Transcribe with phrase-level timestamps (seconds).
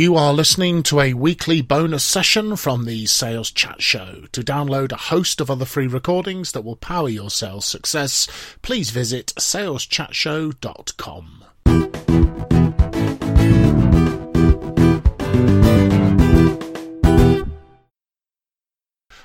[0.00, 4.24] You are listening to a weekly bonus session from the Sales Chat Show.
[4.32, 8.26] To download a host of other free recordings that will power your sales success,
[8.62, 11.44] please visit saleschatshow.com.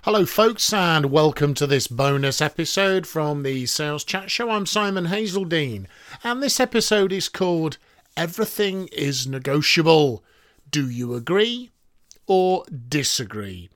[0.03, 4.49] Hello, folks, and welcome to this bonus episode from the Sales Chat Show.
[4.49, 5.85] I'm Simon Hazeldine,
[6.21, 7.77] and this episode is called
[8.17, 10.21] Everything is Negotiable.
[10.75, 11.71] Do you agree
[12.27, 13.69] or disagree?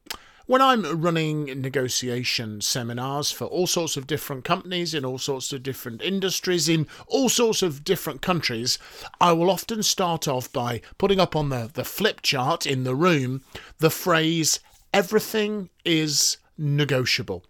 [0.48, 5.64] When I'm running negotiation seminars for all sorts of different companies in all sorts of
[5.64, 8.80] different industries in all sorts of different countries,
[9.22, 12.96] I will often start off by putting up on the, the flip chart in the
[12.96, 13.44] room
[13.78, 14.60] the phrase,
[14.94, 17.46] everything is negotiable.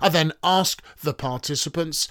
[0.00, 2.08] I then ask the participants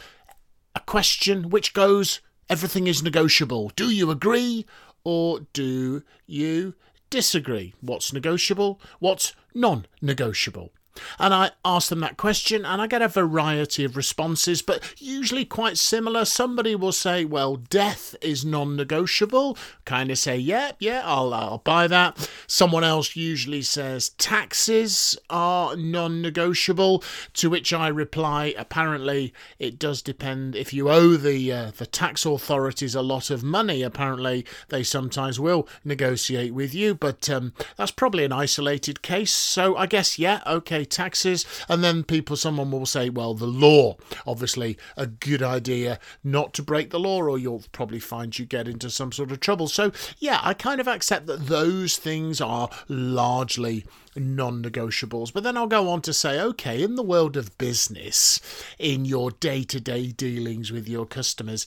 [0.75, 3.71] a question which goes, everything is negotiable.
[3.75, 4.67] Do you agree
[5.03, 6.73] or do you
[7.09, 7.73] disagree?
[7.81, 8.79] What's negotiable?
[8.99, 10.71] What's non negotiable?
[11.19, 15.45] And I ask them that question, and I get a variety of responses, but usually
[15.45, 16.25] quite similar.
[16.25, 19.57] Somebody will say, Well, death is non negotiable.
[19.85, 22.29] Kind of say, Yeah, yeah, I'll, I'll buy that.
[22.47, 27.03] Someone else usually says, Taxes are non negotiable.
[27.33, 30.55] To which I reply, Apparently, it does depend.
[30.55, 35.39] If you owe the, uh, the tax authorities a lot of money, apparently they sometimes
[35.39, 39.31] will negotiate with you, but um, that's probably an isolated case.
[39.31, 41.45] So I guess, yeah, okay taxes.
[41.67, 43.97] And then people, someone will say, well, the law.
[44.25, 48.67] Obviously, a good idea not to break the law, or you'll probably find you get
[48.67, 49.67] into some sort of trouble.
[49.67, 55.33] So, yeah, I kind of accept that those things are largely non negotiables.
[55.33, 58.39] But then I'll go on to say, okay, in the world of business,
[58.77, 61.65] in your day to day dealings with your customers,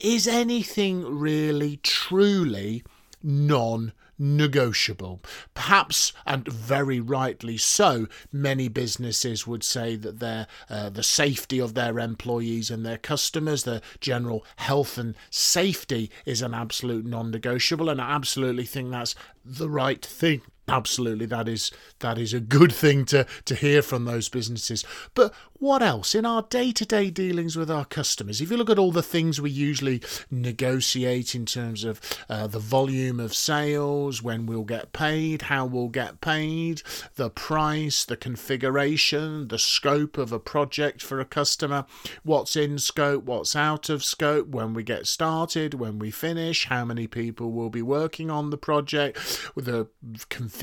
[0.00, 2.82] is anything really truly
[3.22, 5.20] non negotiable.
[5.54, 11.74] Perhaps, and very rightly so, many businesses would say that their uh, the safety of
[11.74, 18.00] their employees and their customers, the general health and safety, is an absolute non-negotiable, and
[18.00, 19.14] I absolutely think that's
[19.44, 21.70] the right thing absolutely that is
[22.00, 24.84] that is a good thing to to hear from those businesses.
[25.14, 26.14] But what else?
[26.14, 29.50] In our day-to-day dealings with our customers if you look at all the things we
[29.50, 35.66] usually negotiate in terms of uh, the volume of sales when we'll get paid how
[35.66, 36.82] we'll get paid
[37.16, 41.84] the price the configuration the scope of a project for a customer
[42.22, 46.84] what's in scope what's out of scope when we get started when we finish how
[46.84, 49.18] many people will be working on the project
[49.56, 49.88] the
[50.28, 50.53] configuration,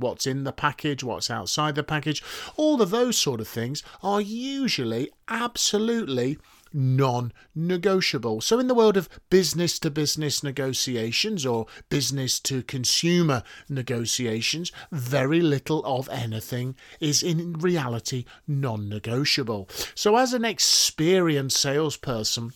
[0.00, 2.22] what's in the package, what's outside the package,
[2.56, 6.38] all of those sort of things are usually absolutely
[6.74, 8.40] non negotiable.
[8.40, 15.40] So, in the world of business to business negotiations or business to consumer negotiations, very
[15.40, 19.68] little of anything is in reality non negotiable.
[19.94, 22.52] So, as an experienced salesperson,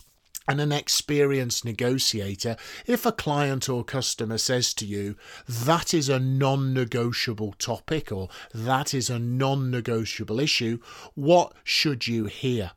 [0.48, 5.14] and an experienced negotiator, if a client or customer says to you,
[5.46, 10.78] that is a non negotiable topic or that is a non negotiable issue,
[11.14, 12.72] what should you hear?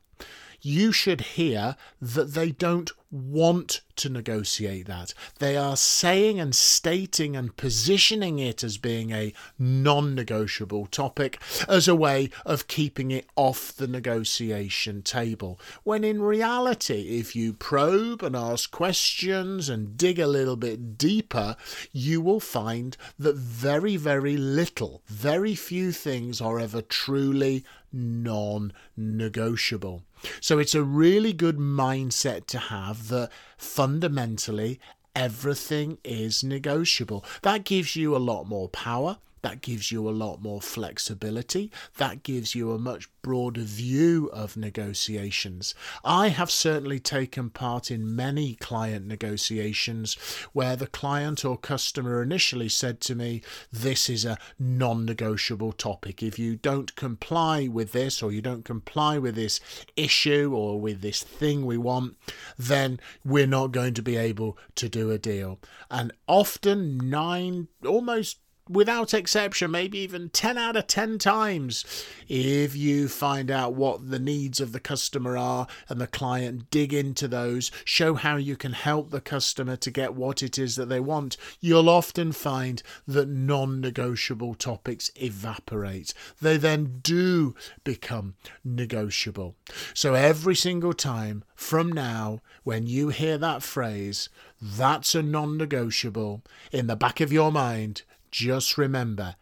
[0.62, 5.14] You should hear that they don't want to negotiate that.
[5.40, 11.88] They are saying and stating and positioning it as being a non negotiable topic as
[11.88, 15.60] a way of keeping it off the negotiation table.
[15.84, 21.58] When in reality, if you probe and ask questions and dig a little bit deeper,
[21.92, 30.04] you will find that very, very little, very few things are ever truly non negotiable.
[30.40, 34.80] So it's a really good mindset to have that fundamentally
[35.16, 37.26] everything is negotiable.
[37.42, 39.18] That gives you a lot more power.
[39.42, 41.72] That gives you a lot more flexibility.
[41.98, 45.74] That gives you a much broader view of negotiations.
[46.04, 50.16] I have certainly taken part in many client negotiations
[50.54, 53.42] where the client or customer initially said to me,
[53.72, 56.22] This is a non negotiable topic.
[56.22, 59.60] If you don't comply with this or you don't comply with this
[59.96, 62.16] issue or with this thing we want,
[62.58, 65.60] then we're not going to be able to do a deal.
[65.90, 68.38] And often, nine, almost
[68.70, 71.84] without exception, maybe even 10 out of 10 times,
[72.28, 76.94] if you find out what the needs of the customer are and the client, dig
[76.94, 80.90] into those, show how you can help the customer to get what it is that
[80.90, 86.14] they want, you'll often find that non negotiable topics evaporate.
[86.42, 89.56] They then do become negotiable.
[89.94, 94.30] So every single time from now, when you hear that phrase,
[94.62, 99.36] that's a non negotiable, in the back of your mind, just remember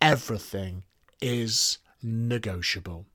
[0.00, 0.82] everything
[1.20, 3.06] is negotiable.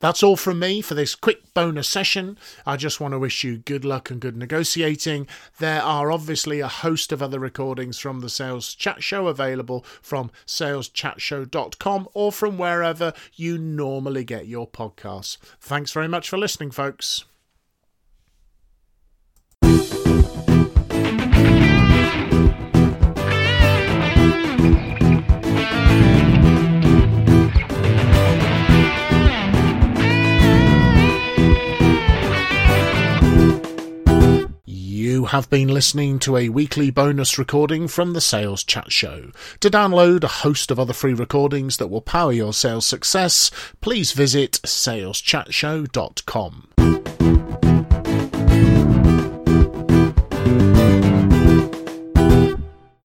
[0.00, 2.36] That's all from me for this quick bonus session.
[2.66, 5.26] I just want to wish you good luck and good negotiating.
[5.58, 10.30] There are obviously a host of other recordings from the Sales Chat Show available from
[10.46, 15.38] saleschatshow.com or from wherever you normally get your podcasts.
[15.60, 17.24] Thanks very much for listening, folks.
[35.34, 39.32] Have been listening to a weekly bonus recording from the Sales Chat Show.
[39.58, 43.50] To download a host of other free recordings that will power your sales success,
[43.80, 47.33] please visit saleschatshow.com.